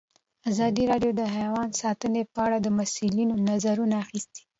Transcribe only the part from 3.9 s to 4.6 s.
اخیستي.